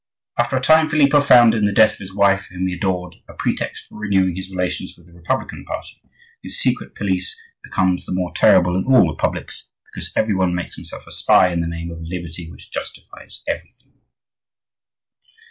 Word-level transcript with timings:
After 0.35 0.55
a 0.57 0.61
time 0.61 0.89
Filippo 0.89 1.21
found 1.21 1.53
in 1.53 1.65
the 1.65 1.71
death 1.71 1.91
of 1.93 1.99
his 1.99 2.11
wife, 2.15 2.47
whom 2.49 2.65
he 2.65 2.73
adored, 2.73 3.17
a 3.29 3.35
pretext 3.35 3.85
for 3.85 3.99
renewing 3.99 4.35
his 4.35 4.49
relations 4.49 4.95
with 4.97 5.05
the 5.05 5.13
Republican 5.13 5.63
party, 5.63 6.01
whose 6.41 6.57
secret 6.57 6.95
police 6.95 7.39
becomes 7.63 8.07
the 8.07 8.11
more 8.11 8.33
terrible 8.33 8.75
in 8.75 8.85
all 8.85 9.11
republics, 9.11 9.69
because 9.85 10.11
every 10.15 10.33
one 10.33 10.55
makes 10.55 10.73
himself 10.73 11.05
a 11.05 11.11
spy 11.11 11.49
in 11.51 11.61
the 11.61 11.67
name 11.67 11.91
of 11.91 11.99
a 11.99 12.01
liberty 12.01 12.49
which 12.49 12.71
justifies 12.71 13.43
everything. 13.47 13.93